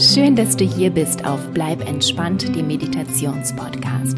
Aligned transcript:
Schön, 0.00 0.34
dass 0.34 0.56
du 0.56 0.64
hier 0.64 0.88
bist 0.88 1.26
auf 1.26 1.50
Bleib 1.52 1.86
entspannt, 1.86 2.56
dem 2.56 2.68
Meditationspodcast. 2.68 4.16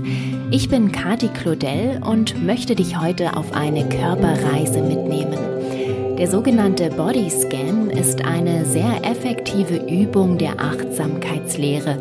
Ich 0.53 0.69
bin 0.69 0.93
Kati 0.93 1.27
Claudel 1.27 2.01
und 2.05 2.41
möchte 2.47 2.77
dich 2.77 3.01
heute 3.01 3.37
auf 3.37 3.53
eine 3.53 3.89
Körperreise 3.89 4.81
mitnehmen. 4.81 6.17
Der 6.19 6.29
sogenannte 6.29 6.89
Body 6.91 7.29
Scan 7.29 7.91
ist 7.91 8.25
eine 8.25 8.65
sehr 8.65 9.05
effektive 9.05 9.79
Übung 9.89 10.39
der 10.39 10.61
Achtsamkeitslehre 10.61 12.01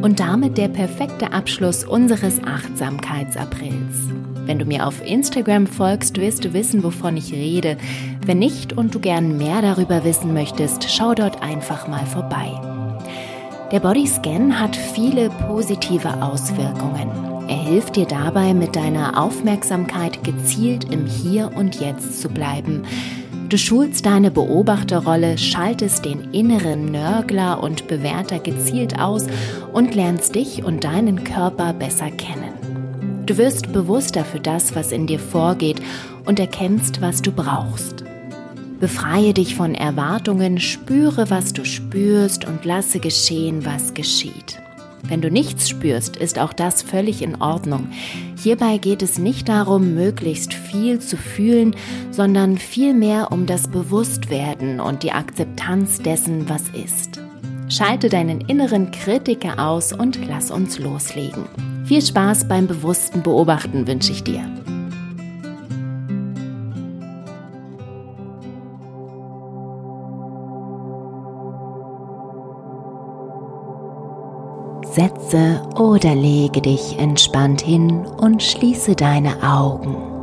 und 0.00 0.20
damit 0.20 0.56
der 0.56 0.68
perfekte 0.68 1.30
Abschluss 1.34 1.84
unseres 1.84 2.40
Achtsamkeitsaprils. 2.42 4.27
Wenn 4.48 4.58
du 4.58 4.64
mir 4.64 4.86
auf 4.86 5.04
Instagram 5.04 5.66
folgst, 5.66 6.18
wirst 6.18 6.42
du 6.42 6.54
wissen, 6.54 6.82
wovon 6.82 7.18
ich 7.18 7.34
rede. 7.34 7.76
Wenn 8.24 8.38
nicht 8.38 8.72
und 8.72 8.94
du 8.94 8.98
gern 8.98 9.36
mehr 9.36 9.60
darüber 9.60 10.04
wissen 10.04 10.32
möchtest, 10.32 10.90
schau 10.90 11.14
dort 11.14 11.42
einfach 11.42 11.86
mal 11.86 12.06
vorbei. 12.06 12.58
Der 13.72 13.80
Bodyscan 13.80 14.58
hat 14.58 14.74
viele 14.74 15.28
positive 15.46 16.22
Auswirkungen. 16.22 17.10
Er 17.46 17.58
hilft 17.58 17.96
dir 17.96 18.06
dabei, 18.06 18.54
mit 18.54 18.74
deiner 18.74 19.22
Aufmerksamkeit 19.22 20.24
gezielt 20.24 20.90
im 20.90 21.04
Hier 21.04 21.52
und 21.54 21.78
Jetzt 21.78 22.22
zu 22.22 22.30
bleiben. 22.30 22.84
Du 23.50 23.58
schulst 23.58 24.06
deine 24.06 24.30
Beobachterrolle, 24.30 25.36
schaltest 25.36 26.06
den 26.06 26.32
inneren 26.32 26.90
Nörgler 26.90 27.62
und 27.62 27.86
Bewerter 27.86 28.38
gezielt 28.38 28.98
aus 28.98 29.26
und 29.74 29.94
lernst 29.94 30.34
dich 30.34 30.64
und 30.64 30.84
deinen 30.84 31.22
Körper 31.24 31.74
besser 31.74 32.10
kennen. 32.10 32.57
Du 33.28 33.36
wirst 33.36 33.74
bewusster 33.74 34.24
für 34.24 34.40
das, 34.40 34.74
was 34.74 34.90
in 34.90 35.06
dir 35.06 35.18
vorgeht 35.18 35.82
und 36.24 36.40
erkennst, 36.40 37.02
was 37.02 37.20
du 37.20 37.30
brauchst. 37.30 38.02
Befreie 38.80 39.34
dich 39.34 39.54
von 39.54 39.74
Erwartungen, 39.74 40.58
spüre, 40.58 41.28
was 41.28 41.52
du 41.52 41.66
spürst 41.66 42.46
und 42.46 42.64
lasse 42.64 43.00
geschehen, 43.00 43.66
was 43.66 43.92
geschieht. 43.92 44.62
Wenn 45.02 45.20
du 45.20 45.30
nichts 45.30 45.68
spürst, 45.68 46.16
ist 46.16 46.38
auch 46.38 46.54
das 46.54 46.80
völlig 46.80 47.20
in 47.20 47.42
Ordnung. 47.42 47.90
Hierbei 48.42 48.78
geht 48.78 49.02
es 49.02 49.18
nicht 49.18 49.50
darum, 49.50 49.94
möglichst 49.94 50.54
viel 50.54 50.98
zu 50.98 51.18
fühlen, 51.18 51.76
sondern 52.10 52.56
vielmehr 52.56 53.30
um 53.30 53.44
das 53.44 53.68
Bewusstwerden 53.68 54.80
und 54.80 55.02
die 55.02 55.12
Akzeptanz 55.12 55.98
dessen, 55.98 56.48
was 56.48 56.62
ist. 56.70 57.17
Schalte 57.70 58.08
deinen 58.08 58.40
inneren 58.42 58.90
Kritiker 58.90 59.58
aus 59.58 59.92
und 59.92 60.26
lass 60.26 60.50
uns 60.50 60.78
loslegen. 60.78 61.44
Viel 61.84 62.00
Spaß 62.00 62.48
beim 62.48 62.66
bewussten 62.66 63.22
Beobachten 63.22 63.86
wünsche 63.86 64.12
ich 64.12 64.24
dir. 64.24 64.44
Setze 74.90 75.62
oder 75.76 76.14
lege 76.14 76.62
dich 76.62 76.98
entspannt 76.98 77.60
hin 77.60 78.06
und 78.06 78.42
schließe 78.42 78.96
deine 78.96 79.42
Augen. 79.42 80.17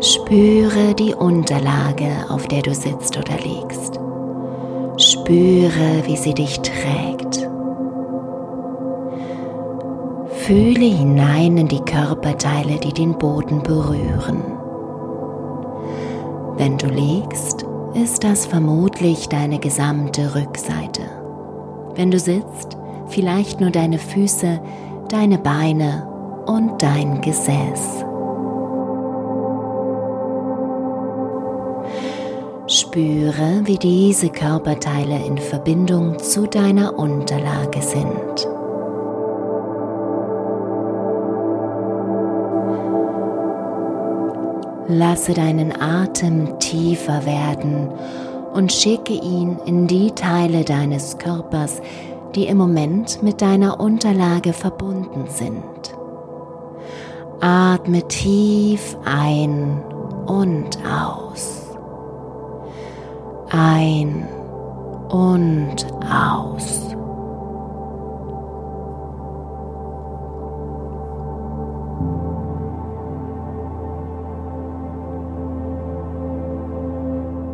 Spüre 0.00 0.94
die 0.94 1.12
Unterlage, 1.12 2.08
auf 2.28 2.46
der 2.46 2.62
du 2.62 2.72
sitzt 2.72 3.16
oder 3.18 3.36
liegst. 3.36 3.98
Spüre, 4.96 6.06
wie 6.06 6.16
sie 6.16 6.34
dich 6.34 6.60
trägt. 6.60 7.48
Fühle 10.28 10.84
hinein 10.84 11.56
in 11.56 11.66
die 11.66 11.80
Körperteile, 11.80 12.78
die 12.78 12.92
den 12.92 13.18
Boden 13.18 13.64
berühren. 13.64 14.40
Wenn 16.56 16.78
du 16.78 16.86
liegst, 16.86 17.66
ist 17.94 18.22
das 18.22 18.46
vermutlich 18.46 19.28
deine 19.28 19.58
gesamte 19.58 20.32
Rückseite. 20.36 21.02
Wenn 21.96 22.12
du 22.12 22.20
sitzt, 22.20 22.76
vielleicht 23.08 23.60
nur 23.60 23.70
deine 23.70 23.98
Füße, 23.98 24.60
deine 25.08 25.38
Beine 25.38 26.06
und 26.46 26.80
dein 26.80 27.20
Gesäß. 27.20 28.04
Spüre, 32.88 33.60
wie 33.64 33.76
diese 33.76 34.30
Körperteile 34.30 35.22
in 35.26 35.36
Verbindung 35.36 36.18
zu 36.18 36.46
deiner 36.46 36.98
Unterlage 36.98 37.82
sind. 37.82 38.48
Lasse 44.88 45.34
deinen 45.34 45.78
Atem 45.78 46.58
tiefer 46.60 47.26
werden 47.26 47.90
und 48.54 48.72
schicke 48.72 49.12
ihn 49.12 49.58
in 49.66 49.86
die 49.86 50.12
Teile 50.12 50.64
deines 50.64 51.18
Körpers, 51.18 51.82
die 52.34 52.46
im 52.46 52.56
Moment 52.56 53.22
mit 53.22 53.42
deiner 53.42 53.80
Unterlage 53.80 54.54
verbunden 54.54 55.26
sind. 55.28 55.94
Atme 57.40 58.08
tief 58.08 58.96
ein 59.04 59.82
und 60.26 60.78
aus 60.86 61.57
ein 63.50 64.26
und 65.08 65.86
aus. 66.02 66.88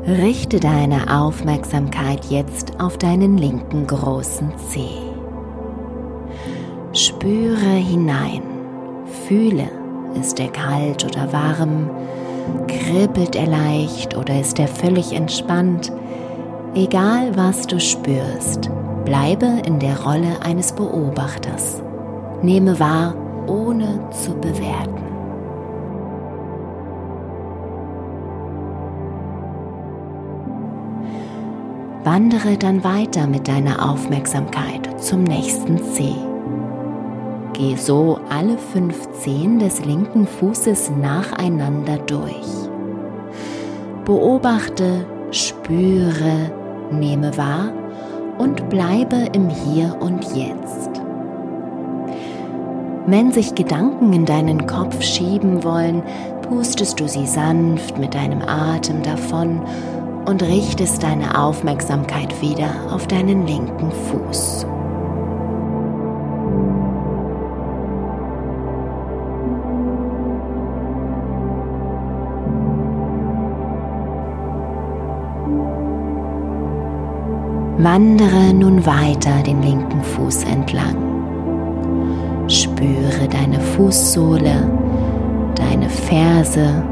Richte 0.07 0.61
deine 0.61 1.19
Aufmerksamkeit 1.19 2.27
jetzt 2.27 2.79
auf 2.79 2.99
deinen 2.99 3.39
linken 3.39 3.87
großen 3.87 4.53
Zeh. 4.69 5.01
Spüre 6.93 7.57
hinein, 7.57 8.43
fühle, 9.27 9.69
ist 10.21 10.39
er 10.39 10.49
kalt 10.49 11.05
oder 11.05 11.33
warm, 11.33 11.89
Kribbelt 12.69 13.37
er 13.37 13.47
leicht 13.47 14.17
oder 14.17 14.41
ist 14.41 14.59
er 14.59 14.69
völlig 14.69 15.13
entspannt? 15.13 15.93
Egal 16.75 17.37
was 17.37 17.67
du 17.67 17.79
spürst, 17.81 18.71
bleibe 19.05 19.47
in 19.65 19.79
der 19.79 20.03
Rolle 20.03 20.43
eines 20.43 20.73
Beobachters. 20.73 21.83
Nehme 22.43 22.79
wahr, 22.81 23.15
ohne 23.47 24.01
zu 24.11 24.35
bewerten. 24.35 25.05
Wandere 32.05 32.59
dann 32.59 32.85
weiter 32.85 33.27
mit 33.27 33.49
deiner 33.49 33.91
Aufmerksamkeit 33.91 35.01
zum 35.01 35.23
nächsten 35.23 35.83
Zeh. 35.95 36.34
Geh 37.55 37.77
so 37.77 38.19
alle 38.31 38.59
fünf 38.59 39.09
Zehen 39.13 39.61
des 39.61 39.85
linken 39.85 40.27
Fußes 40.27 40.91
nacheinander 41.01 41.99
durch. 41.99 42.69
Beobachte, 44.05 45.07
spüre, 45.31 46.51
nehme 46.91 47.37
wahr 47.37 47.73
und 48.39 48.69
bleibe 48.69 49.29
im 49.33 49.49
Hier 49.49 49.97
und 50.01 50.25
Jetzt. 50.35 50.91
Wenn 53.07 53.31
sich 53.31 53.55
Gedanken 53.55 54.13
in 54.13 54.25
deinen 54.25 54.67
Kopf 54.67 55.01
schieben 55.01 55.63
wollen, 55.63 56.03
pustest 56.43 56.99
du 56.99 57.07
sie 57.07 57.27
sanft 57.27 57.99
mit 57.99 58.15
deinem 58.15 58.43
Atem 58.43 59.01
davon 59.03 59.63
und 60.25 60.43
richtest 60.43 61.05
deine 61.05 61.41
Aufmerksamkeit 61.41 62.43
wieder 62.43 62.71
auf 62.91 63.07
deinen 63.07 63.47
linken 63.47 63.93
Fuß. 63.93 64.67
Wandere 77.85 78.55
nun 78.55 78.87
weiter 78.87 79.43
den 79.43 79.61
linken 79.61 80.03
Fuß 80.03 80.45
entlang. 80.45 80.97
Spüre 82.49 83.29
deine 83.31 83.61
Fußsohle, 83.61 84.71
deine 85.55 85.91
Ferse, 85.91 86.83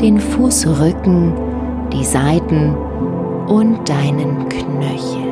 den 0.00 0.20
Fußrücken, 0.20 1.32
die 1.92 2.04
Seiten 2.04 2.76
und 3.48 3.88
deinen 3.88 4.48
Knöchel. 4.48 5.26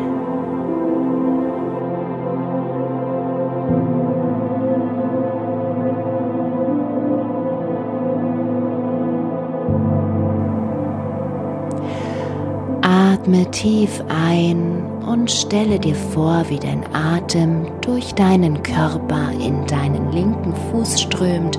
Atme 12.83 13.49
tief 13.53 14.03
ein 14.09 14.96
und 15.07 15.31
stelle 15.31 15.79
dir 15.79 15.95
vor, 15.95 16.45
wie 16.49 16.59
dein 16.59 16.85
Atem 16.93 17.67
durch 17.81 18.15
deinen 18.15 18.63
Körper 18.63 19.31
in 19.33 19.65
deinen 19.67 20.11
linken 20.13 20.53
Fuß 20.71 21.01
strömt 21.01 21.59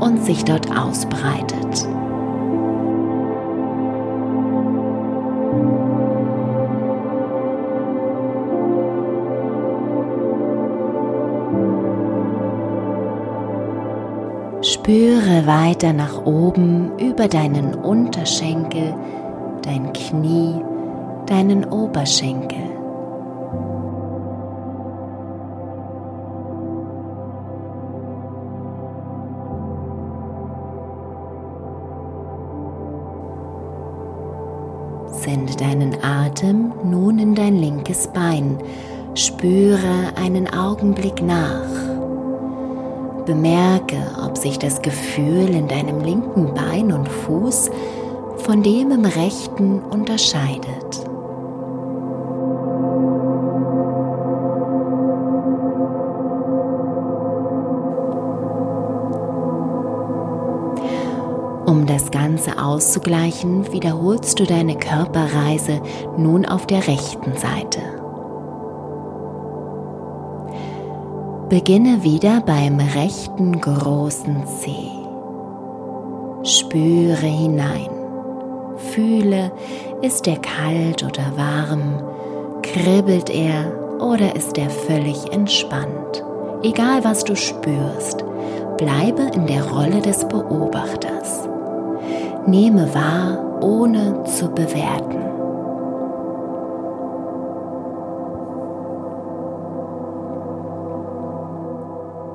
und 0.00 0.24
sich 0.24 0.44
dort 0.44 0.68
ausbreitet. 0.76 1.88
Spüre 14.62 15.46
weiter 15.46 15.92
nach 15.92 16.26
oben 16.26 16.90
über 16.98 17.28
deinen 17.28 17.74
Unterschenkel, 17.74 18.94
dein 19.62 19.92
Knie, 19.92 20.62
deinen 21.26 21.64
Oberschenkel. 21.64 22.69
Deinen 35.60 36.02
Atem 36.02 36.72
nun 36.84 37.18
in 37.18 37.34
dein 37.34 37.56
linkes 37.56 38.08
Bein. 38.08 38.58
Spüre 39.14 40.12
einen 40.16 40.52
Augenblick 40.52 41.22
nach. 41.22 41.68
Bemerke, 43.26 43.98
ob 44.24 44.38
sich 44.38 44.58
das 44.58 44.80
Gefühl 44.82 45.50
in 45.50 45.68
deinem 45.68 46.00
linken 46.00 46.54
Bein 46.54 46.92
und 46.92 47.08
Fuß 47.08 47.70
von 48.38 48.62
dem 48.62 48.90
im 48.90 49.04
rechten 49.04 49.80
unterscheidet. 49.80 50.99
Um 61.70 61.86
das 61.86 62.10
Ganze 62.10 62.60
auszugleichen, 62.60 63.72
wiederholst 63.72 64.40
du 64.40 64.44
deine 64.44 64.76
Körperreise 64.76 65.80
nun 66.16 66.44
auf 66.44 66.66
der 66.66 66.88
rechten 66.88 67.36
Seite. 67.36 67.78
Beginne 71.48 72.02
wieder 72.02 72.40
beim 72.40 72.80
rechten 72.80 73.60
großen 73.60 74.48
Zeh. 74.48 74.90
Spüre 76.42 77.14
hinein. 77.24 77.90
Fühle, 78.92 79.52
ist 80.02 80.26
er 80.26 80.38
kalt 80.38 81.04
oder 81.04 81.36
warm? 81.36 82.02
Kribbelt 82.62 83.30
er 83.30 84.00
oder 84.00 84.34
ist 84.34 84.58
er 84.58 84.70
völlig 84.70 85.32
entspannt? 85.32 86.24
Egal 86.64 87.04
was 87.04 87.22
du 87.22 87.36
spürst, 87.36 88.24
bleibe 88.76 89.30
in 89.36 89.46
der 89.46 89.70
Rolle 89.70 90.00
des 90.00 90.26
Beobachters. 90.26 91.49
Nehme 92.46 92.92
wahr, 92.94 93.60
ohne 93.60 94.24
zu 94.24 94.48
bewerten. 94.48 95.18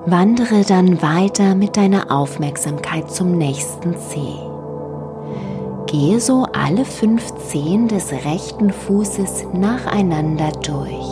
Wandere 0.05 0.63
dann 0.67 1.01
weiter 1.01 1.55
mit 1.55 1.75
deiner 1.75 2.11
Aufmerksamkeit 2.11 3.09
zum 3.09 3.31
nächsten 3.39 3.97
Zeh. 3.97 4.37
Gehe 5.87 6.19
so 6.19 6.45
alle 6.53 6.85
fünf 6.85 7.33
Zehen 7.37 7.87
des 7.87 8.11
rechten 8.11 8.71
Fußes 8.71 9.47
nacheinander 9.53 10.51
durch. 10.63 11.09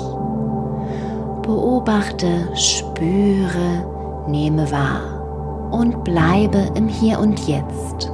Beobachte, 1.41 2.49
spüre, 2.55 4.27
nehme 4.27 4.71
wahr 4.71 5.71
und 5.71 6.03
bleibe 6.03 6.69
im 6.75 6.87
Hier 6.87 7.19
und 7.19 7.47
Jetzt. 7.47 8.11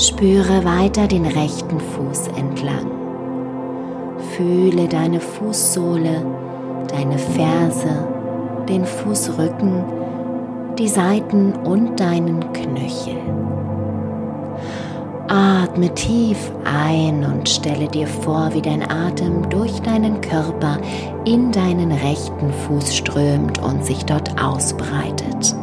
Spüre 0.00 0.64
weiter 0.64 1.06
den 1.06 1.26
rechten 1.26 1.78
Fuß 1.78 2.28
entlang. 2.28 2.90
Fühle 4.34 4.88
deine 4.88 5.20
Fußsohle, 5.20 6.24
deine 6.88 7.18
Ferse, 7.18 8.08
den 8.66 8.86
Fußrücken, 8.86 9.84
die 10.78 10.88
Seiten 10.88 11.52
und 11.52 12.00
deinen 12.00 12.40
Knöchel. 12.54 13.18
Atme 15.28 15.92
tief 15.94 16.50
ein 16.64 17.22
und 17.22 17.46
stelle 17.46 17.86
dir 17.86 18.06
vor, 18.06 18.54
wie 18.54 18.62
dein 18.62 18.90
Atem 18.90 19.50
durch 19.50 19.82
deinen 19.82 20.22
Körper 20.22 20.78
in 21.26 21.52
deinen 21.52 21.92
rechten 21.92 22.50
Fuß 22.50 22.96
strömt 22.96 23.58
und 23.58 23.84
sich 23.84 24.02
dort 24.06 24.42
ausbreitet. 24.42 25.54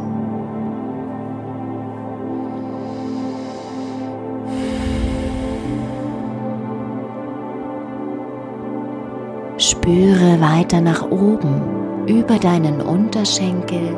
Spüre 9.88 10.38
weiter 10.38 10.82
nach 10.82 11.10
oben 11.10 12.04
über 12.06 12.38
deinen 12.38 12.82
Unterschenkel, 12.82 13.96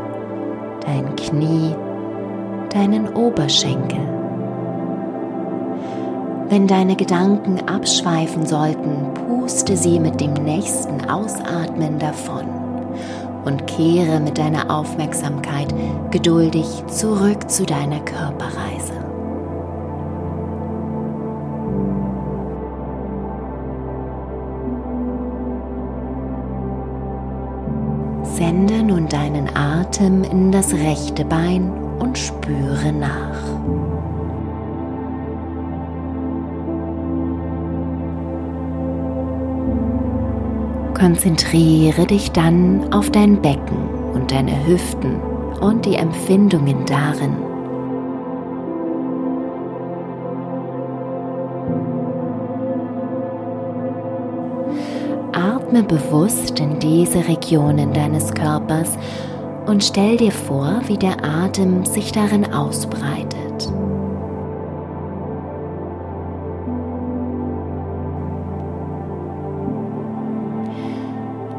dein 0.87 1.17
Knie, 1.17 1.75
deinen 2.73 3.09
Oberschenkel. 3.09 3.99
Wenn 6.49 6.69
deine 6.69 6.95
Gedanken 6.95 7.69
abschweifen 7.69 8.47
sollten, 8.47 9.15
puste 9.15 9.77
sie 9.77 9.99
mit 9.99 10.21
dem 10.21 10.35
nächsten 10.35 11.11
Ausatmen 11.11 11.99
davon 11.99 12.47
und 13.45 13.67
kehre 13.67 14.21
mit 14.21 14.39
deiner 14.39 14.71
Aufmerksamkeit 14.71 15.75
geduldig 16.13 16.85
zurück 16.87 17.51
zu 17.51 17.67
deiner 17.67 17.99
Körperreise. 17.99 19.00
Sende 28.41 28.83
nun 28.83 29.07
deinen 29.07 29.55
Atem 29.55 30.25
in 30.25 30.51
das 30.51 30.73
rechte 30.73 31.27
Bein 31.27 31.71
und 31.99 32.17
spüre 32.17 32.91
nach. 32.91 33.37
Konzentriere 40.95 42.07
dich 42.07 42.33
dann 42.33 42.91
auf 42.95 43.11
dein 43.11 43.43
Becken 43.43 43.77
und 44.15 44.33
deine 44.33 44.67
Hüften 44.67 45.17
und 45.61 45.85
die 45.85 45.97
Empfindungen 45.97 46.87
darin. 46.87 47.50
Atme 55.71 55.85
bewusst 55.85 56.59
in 56.59 56.81
diese 56.81 57.29
Regionen 57.29 57.93
deines 57.93 58.35
Körpers 58.35 58.99
und 59.67 59.85
stell 59.85 60.17
dir 60.17 60.33
vor, 60.33 60.81
wie 60.89 60.97
der 60.97 61.25
Atem 61.25 61.85
sich 61.85 62.11
darin 62.11 62.53
ausbreitet. 62.53 63.73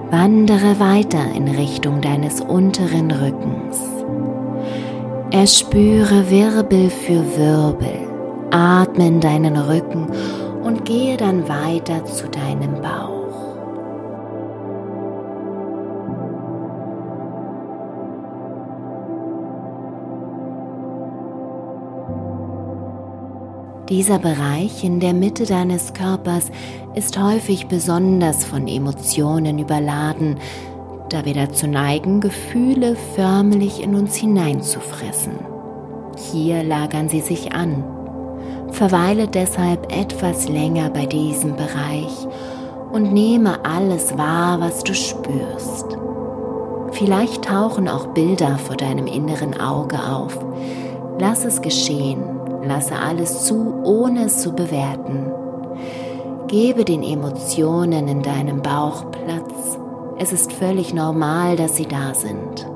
Wandere 0.09 0.77
weiter 0.81 1.33
in 1.33 1.47
Richtung 1.47 2.01
deines 2.01 2.41
unteren 2.41 3.11
Rückens. 3.11 3.79
Erspüre 5.31 6.29
Wirbel 6.29 6.89
für 6.89 7.37
Wirbel. 7.37 8.09
Atme 8.51 9.07
in 9.07 9.21
deinen 9.21 9.55
Rücken 9.55 10.07
und 10.61 10.83
gehe 10.83 11.15
dann 11.15 11.47
weiter 11.47 12.03
zu 12.03 12.27
deinem 12.27 12.81
Bauch. 12.81 13.20
Dieser 23.91 24.19
Bereich 24.19 24.85
in 24.85 25.01
der 25.01 25.13
Mitte 25.13 25.45
deines 25.45 25.91
Körpers 25.91 26.49
ist 26.95 27.21
häufig 27.21 27.67
besonders 27.67 28.45
von 28.45 28.69
Emotionen 28.69 29.59
überladen, 29.59 30.37
da 31.09 31.25
wir 31.25 31.33
dazu 31.33 31.67
neigen, 31.67 32.21
Gefühle 32.21 32.95
förmlich 33.15 33.83
in 33.83 33.95
uns 33.95 34.15
hineinzufressen. 34.15 35.33
Hier 36.31 36.63
lagern 36.63 37.09
sie 37.09 37.19
sich 37.19 37.51
an. 37.51 37.83
Verweile 38.69 39.27
deshalb 39.27 39.91
etwas 39.93 40.47
länger 40.47 40.89
bei 40.89 41.05
diesem 41.05 41.57
Bereich 41.57 42.29
und 42.93 43.11
nehme 43.11 43.65
alles 43.65 44.17
wahr, 44.17 44.61
was 44.61 44.85
du 44.85 44.95
spürst. 44.95 45.97
Vielleicht 46.93 47.43
tauchen 47.43 47.89
auch 47.89 48.07
Bilder 48.07 48.57
vor 48.57 48.77
deinem 48.77 49.07
inneren 49.07 49.59
Auge 49.59 49.99
auf. 50.01 50.39
Lass 51.19 51.43
es 51.43 51.61
geschehen 51.61 52.40
Lasse 52.63 52.95
alles 52.95 53.45
zu, 53.45 53.81
ohne 53.83 54.25
es 54.25 54.41
zu 54.41 54.53
bewerten. 54.53 55.31
Gebe 56.47 56.85
den 56.85 57.01
Emotionen 57.01 58.07
in 58.07 58.21
deinem 58.21 58.61
Bauch 58.61 59.09
Platz. 59.11 59.77
Es 60.17 60.31
ist 60.33 60.53
völlig 60.53 60.93
normal, 60.93 61.55
dass 61.55 61.75
sie 61.75 61.87
da 61.87 62.13
sind. 62.13 62.67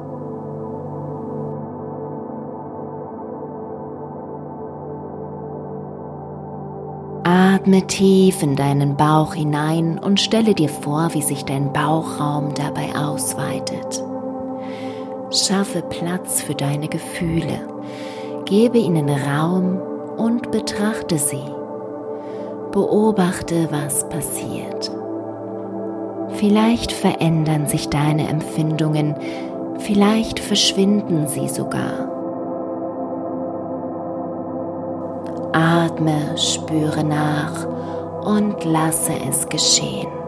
Atme 7.24 7.86
tief 7.88 8.44
in 8.44 8.56
deinen 8.56 8.96
Bauch 8.96 9.34
hinein 9.34 9.98
und 10.00 10.22
stelle 10.22 10.54
dir 10.54 10.70
vor, 10.70 11.10
wie 11.14 11.22
sich 11.22 11.46
dein 11.46 11.74
Bauchraum 11.74 12.54
dabei 12.54 12.96
ausweitet. 12.96 14.04
Schaffe 15.32 15.82
Platz 15.82 16.42
für 16.42 16.56
deine 16.56 16.88
Gefühle, 16.88 17.60
gebe 18.46 18.78
ihnen 18.78 19.10
Raum 19.10 19.82
und 20.18 20.52
betrachte 20.52 21.18
sie. 21.18 21.44
Beobachte, 22.72 23.68
was 23.72 24.08
passiert. 24.10 24.92
Vielleicht 26.30 26.92
verändern 26.92 27.68
sich 27.68 27.90
deine 27.90 28.28
Empfindungen, 28.28 29.16
vielleicht 29.80 30.40
verschwinden 30.40 31.28
sie 31.28 31.48
sogar. 31.48 32.12
Atme, 35.54 36.38
spüre 36.38 37.04
nach 37.04 37.66
und 38.26 38.66
lasse 38.66 39.14
es 39.30 39.48
geschehen. 39.48 40.25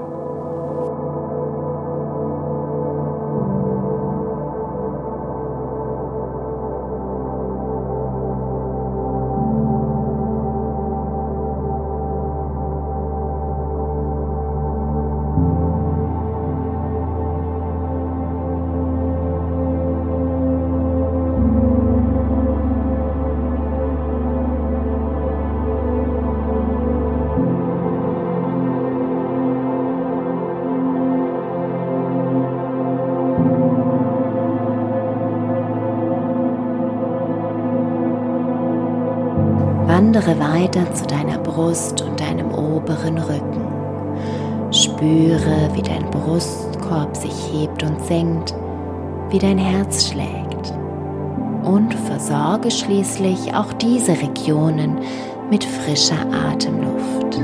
Wandere 40.17 40.39
weiter 40.39 40.93
zu 40.95 41.05
deiner 41.05 41.38
Brust 41.38 42.01
und 42.01 42.19
deinem 42.19 42.51
oberen 42.51 43.19
Rücken. 43.19 43.62
Spüre, 44.71 45.69
wie 45.74 45.83
dein 45.83 46.09
Brustkorb 46.09 47.15
sich 47.15 47.53
hebt 47.53 47.83
und 47.83 48.03
senkt, 48.03 48.55
wie 49.29 49.38
dein 49.38 49.59
Herz 49.59 50.09
schlägt. 50.09 50.74
Und 51.63 51.93
versorge 51.93 52.71
schließlich 52.71 53.53
auch 53.53 53.71
diese 53.74 54.13
Regionen 54.13 54.97
mit 55.51 55.63
frischer 55.63 56.25
Atemluft. 56.50 57.39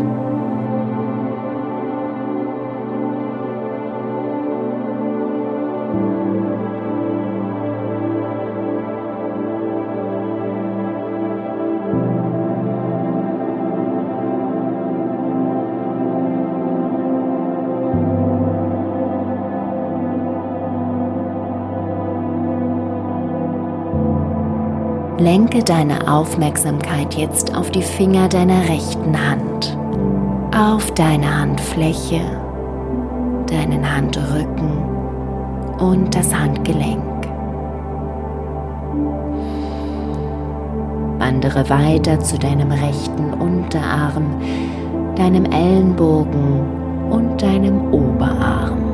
Lenke 25.24 25.63
deine 25.63 26.12
Aufmerksamkeit 26.12 27.13
jetzt 27.13 27.56
auf 27.56 27.72
die 27.72 27.82
Finger 27.82 28.27
deiner 28.27 28.68
rechten 28.68 29.18
Hand, 29.18 29.77
auf 30.53 30.92
deine 30.96 31.39
Handfläche, 31.39 32.20
deinen 33.50 33.89
Handrücken 33.89 34.84
und 35.80 36.13
das 36.13 36.36
Handgelenk. 36.36 37.01
Wandere 41.20 41.70
weiter 41.70 42.20
zu 42.20 42.38
deinem 42.38 42.74
rechten 42.74 43.34
Unterarm, 43.36 44.25
deinem 45.15 45.46
Ellenbogen 45.46 47.10
und 47.10 47.42
deinem 47.42 47.94
Oberarm. 47.94 48.93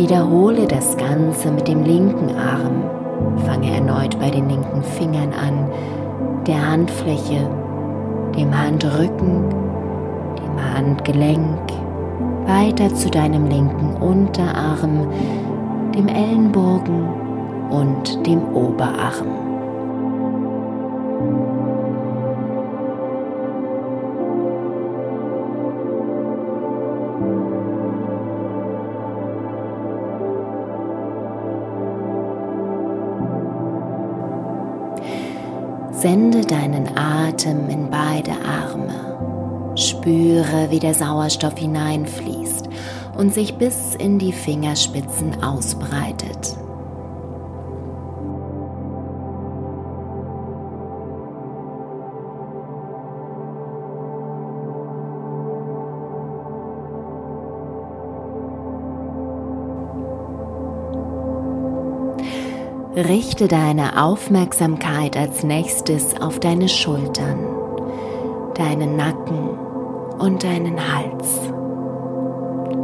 Wiederhole 0.00 0.66
das 0.66 0.96
Ganze 0.96 1.50
mit 1.50 1.68
dem 1.68 1.84
linken 1.84 2.34
Arm. 2.34 2.84
Fange 3.44 3.70
erneut 3.70 4.18
bei 4.18 4.30
den 4.30 4.48
linken 4.48 4.82
Fingern 4.82 5.34
an, 5.34 5.70
der 6.46 6.70
Handfläche, 6.70 7.46
dem 8.34 8.58
Handrücken, 8.58 9.44
dem 10.38 10.74
Handgelenk, 10.74 11.70
weiter 12.46 12.94
zu 12.94 13.10
deinem 13.10 13.46
linken 13.46 13.94
Unterarm, 14.00 15.06
dem 15.94 16.08
Ellenbogen 16.08 17.04
und 17.68 18.26
dem 18.26 18.42
Oberarm. 18.54 19.49
Sende 36.00 36.40
deinen 36.40 36.96
Atem 36.96 37.68
in 37.68 37.90
beide 37.90 38.30
Arme. 38.30 39.74
Spüre, 39.76 40.70
wie 40.70 40.78
der 40.78 40.94
Sauerstoff 40.94 41.58
hineinfließt 41.58 42.70
und 43.18 43.34
sich 43.34 43.56
bis 43.56 43.96
in 43.96 44.18
die 44.18 44.32
Fingerspitzen 44.32 45.42
ausbreitet. 45.42 46.56
Richte 63.10 63.48
deine 63.48 64.00
Aufmerksamkeit 64.04 65.16
als 65.16 65.42
nächstes 65.42 66.20
auf 66.20 66.38
deine 66.38 66.68
Schultern, 66.68 67.44
deinen 68.54 68.94
Nacken 68.94 69.58
und 70.20 70.44
deinen 70.44 70.78
Hals. 70.78 71.40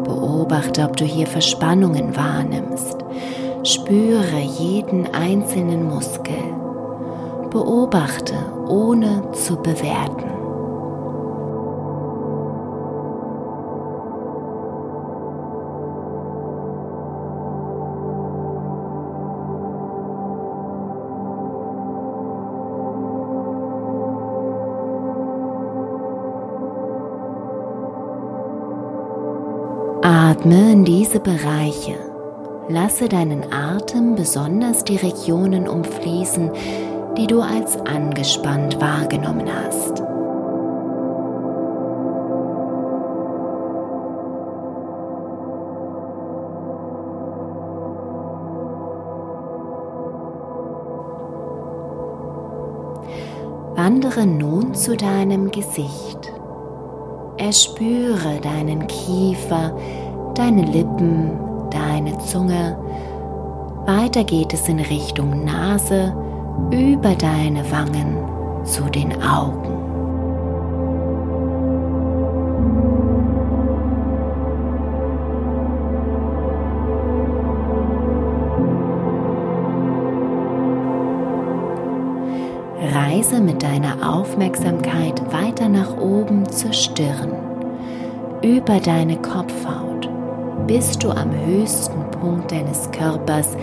Beobachte, 0.02 0.82
ob 0.82 0.96
du 0.96 1.04
hier 1.04 1.28
Verspannungen 1.28 2.16
wahrnimmst. 2.16 2.96
Spüre 3.62 4.40
jeden 4.58 5.06
einzelnen 5.14 5.86
Muskel. 5.86 6.42
Beobachte, 7.50 8.34
ohne 8.66 9.30
zu 9.30 9.54
bewerten. 9.54 10.45
Atme 30.46 30.72
in 30.72 30.84
diese 30.84 31.18
Bereiche. 31.18 31.96
Lasse 32.68 33.08
deinen 33.08 33.52
Atem 33.52 34.14
besonders 34.14 34.84
die 34.84 34.94
Regionen 34.94 35.66
umfließen, 35.66 36.52
die 37.16 37.26
du 37.26 37.40
als 37.40 37.76
angespannt 37.80 38.80
wahrgenommen 38.80 39.48
hast. 39.52 40.04
Wandere 53.74 54.26
nun 54.26 54.74
zu 54.76 54.96
deinem 54.96 55.50
Gesicht. 55.50 56.32
Erspüre 57.36 58.40
deinen 58.40 58.86
Kiefer, 58.86 59.74
deine 60.36 60.62
Lippen, 60.62 61.30
deine 61.70 62.18
Zunge. 62.18 62.76
Weiter 63.86 64.22
geht 64.24 64.52
es 64.52 64.68
in 64.68 64.80
Richtung 64.80 65.44
Nase, 65.44 66.14
über 66.70 67.14
deine 67.14 67.70
Wangen 67.70 68.16
zu 68.64 68.84
den 68.84 69.12
Augen. 69.22 69.72
Reise 82.92 83.40
mit 83.40 83.62
deiner 83.62 84.14
Aufmerksamkeit 84.14 85.20
weiter 85.32 85.68
nach 85.68 85.96
oben 85.96 86.48
zur 86.50 86.72
Stirn, 86.72 87.32
über 88.42 88.78
deine 88.80 89.16
Kopfhaut 89.16 89.85
bis 90.66 90.98
du 90.98 91.10
am 91.10 91.30
höchsten 91.32 92.10
Punkt 92.10 92.50
deines 92.50 92.90
Körpers, 92.90 93.56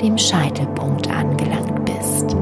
dem 0.00 0.16
Scheitelpunkt, 0.16 1.10
angelangt 1.10 1.84
bist. 1.84 2.36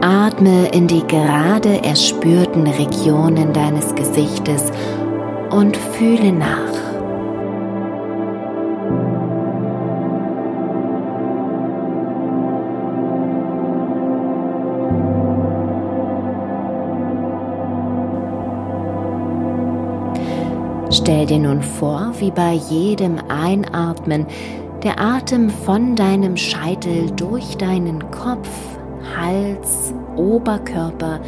Atme 0.00 0.68
in 0.68 0.86
die 0.86 1.04
gerade 1.06 1.82
erspürten 1.84 2.66
Regionen 2.66 3.52
deines 3.52 3.94
Gesichtes 3.94 4.70
und 5.50 5.76
fühle 5.76 6.32
nach. 6.32 6.87
Stell 21.08 21.24
dir 21.24 21.38
nun 21.38 21.62
vor, 21.62 22.12
wie 22.18 22.30
bei 22.30 22.52
jedem 22.52 23.16
Einatmen 23.30 24.26
der 24.82 25.00
Atem 25.00 25.48
von 25.48 25.96
deinem 25.96 26.36
Scheitel 26.36 27.10
durch 27.12 27.56
deinen 27.56 28.10
Kopf 28.10 28.50
Hals, 29.16 29.94
Oberkörper, 30.16 31.18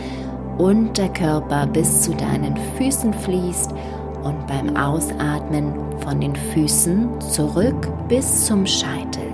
Unterkörper 0.58 1.66
bis 1.66 2.02
zu 2.02 2.14
deinen 2.14 2.58
Füßen 2.76 3.14
fließt 3.14 3.72
und 4.22 4.46
beim 4.46 4.76
Ausatmen 4.76 5.72
von 6.00 6.20
den 6.20 6.36
Füßen 6.36 7.18
zurück 7.18 7.88
bis 8.06 8.44
zum 8.44 8.66
Scheitel. 8.66 9.29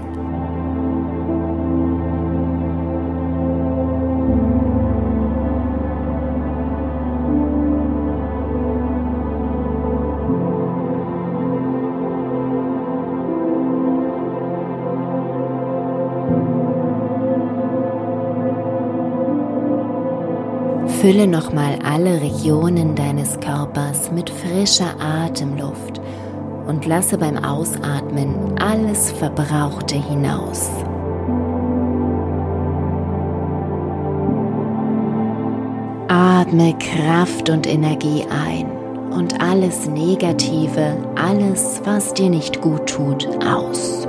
Fülle 21.07 21.29
nochmal 21.29 21.79
alle 21.85 22.21
Regionen 22.21 22.97
deines 22.97 23.39
Körpers 23.39 24.11
mit 24.11 24.29
frischer 24.29 24.93
Atemluft 24.99 26.01
und 26.67 26.85
lasse 26.85 27.17
beim 27.17 27.39
Ausatmen 27.45 28.59
alles 28.59 29.13
Verbrauchte 29.13 29.95
hinaus. 29.95 30.69
Atme 36.09 36.75
Kraft 36.77 37.51
und 37.51 37.69
Energie 37.69 38.27
ein 38.29 38.69
und 39.13 39.41
alles 39.41 39.87
Negative, 39.87 40.97
alles, 41.15 41.83
was 41.85 42.15
dir 42.15 42.31
nicht 42.31 42.61
gut 42.61 42.89
tut, 42.89 43.29
aus. 43.47 44.09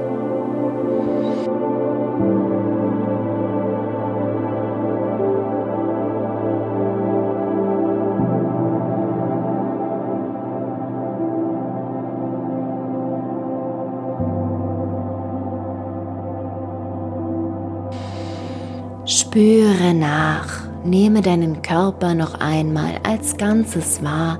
Spüre 19.88 19.94
nach, 19.94 20.64
nehme 20.84 21.22
deinen 21.22 21.62
Körper 21.62 22.14
noch 22.14 22.42
einmal 22.42 23.00
als 23.04 23.38
Ganzes 23.38 24.04
wahr 24.04 24.38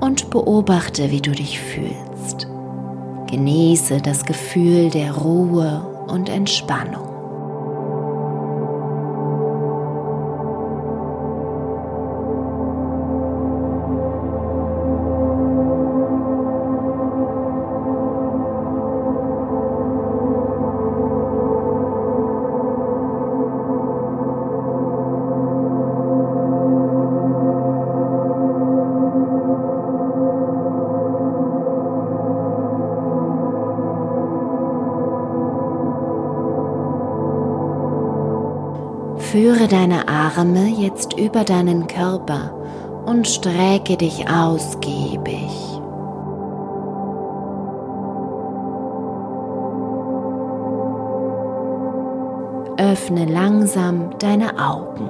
und 0.00 0.28
beobachte, 0.30 1.12
wie 1.12 1.20
du 1.20 1.30
dich 1.30 1.60
fühlst. 1.60 2.48
Genieße 3.30 4.00
das 4.00 4.24
Gefühl 4.24 4.90
der 4.90 5.12
Ruhe 5.12 6.04
und 6.08 6.28
Entspannung. 6.28 7.11
Führe 39.32 39.66
deine 39.66 40.08
Arme 40.08 40.68
jetzt 40.68 41.18
über 41.18 41.42
deinen 41.42 41.86
Körper 41.86 42.52
und 43.06 43.26
strecke 43.26 43.96
dich 43.96 44.28
ausgiebig. 44.28 45.48
Öffne 52.76 53.24
langsam 53.24 54.10
deine 54.18 54.58
Augen. 54.58 55.08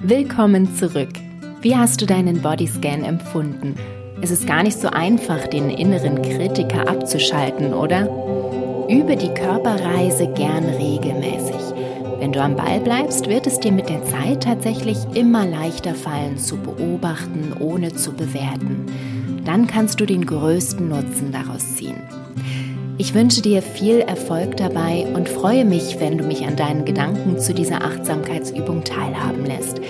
Willkommen 0.00 0.74
zurück. 0.74 1.12
Wie 1.60 1.76
hast 1.76 2.00
du 2.00 2.06
deinen 2.06 2.40
Bodyscan 2.40 3.04
empfunden? 3.04 3.74
Es 4.22 4.30
ist 4.30 4.46
gar 4.46 4.62
nicht 4.62 4.78
so 4.78 4.88
einfach, 4.88 5.46
den 5.46 5.70
inneren 5.70 6.20
Kritiker 6.20 6.88
abzuschalten, 6.88 7.72
oder? 7.72 8.08
Übe 8.88 9.16
die 9.16 9.32
Körperreise 9.32 10.26
gern 10.34 10.64
regelmäßig. 10.64 11.56
Wenn 12.18 12.32
du 12.32 12.42
am 12.42 12.54
Ball 12.54 12.80
bleibst, 12.80 13.30
wird 13.30 13.46
es 13.46 13.60
dir 13.60 13.72
mit 13.72 13.88
der 13.88 14.04
Zeit 14.04 14.42
tatsächlich 14.42 14.98
immer 15.14 15.46
leichter 15.46 15.94
fallen 15.94 16.36
zu 16.36 16.58
beobachten, 16.58 17.54
ohne 17.60 17.94
zu 17.94 18.12
bewerten. 18.12 18.86
Dann 19.46 19.66
kannst 19.66 20.00
du 20.00 20.04
den 20.04 20.26
größten 20.26 20.86
Nutzen 20.86 21.32
daraus 21.32 21.76
ziehen. 21.76 22.02
Ich 22.98 23.14
wünsche 23.14 23.40
dir 23.40 23.62
viel 23.62 24.00
Erfolg 24.00 24.58
dabei 24.58 25.06
und 25.14 25.30
freue 25.30 25.64
mich, 25.64 25.98
wenn 25.98 26.18
du 26.18 26.24
mich 26.24 26.46
an 26.46 26.56
deinen 26.56 26.84
Gedanken 26.84 27.38
zu 27.38 27.54
dieser 27.54 27.82
Achtsamkeitsübung 27.82 28.84
teilhaben 28.84 29.46
lässt. 29.46 29.80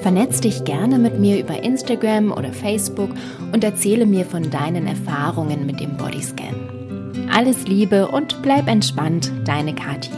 Vernetz 0.00 0.40
dich 0.40 0.64
gerne 0.64 0.98
mit 0.98 1.18
mir 1.18 1.40
über 1.40 1.62
Instagram 1.62 2.32
oder 2.32 2.52
Facebook 2.52 3.10
und 3.52 3.64
erzähle 3.64 4.06
mir 4.06 4.24
von 4.24 4.50
deinen 4.50 4.86
Erfahrungen 4.86 5.66
mit 5.66 5.80
dem 5.80 5.96
Bodyscan. 5.96 7.28
Alles 7.32 7.66
Liebe 7.66 8.08
und 8.08 8.40
bleib 8.42 8.68
entspannt, 8.68 9.32
deine 9.44 9.74
Kathi. 9.74 10.10